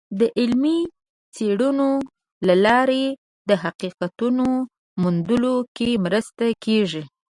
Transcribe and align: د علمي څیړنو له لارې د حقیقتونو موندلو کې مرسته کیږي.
د 0.19 0.21
علمي 0.39 0.79
څیړنو 1.35 1.89
له 2.47 2.55
لارې 2.65 3.03
د 3.49 3.51
حقیقتونو 3.63 4.45
موندلو 5.01 5.55
کې 5.75 5.89
مرسته 6.05 6.45
کیږي. 6.65 7.03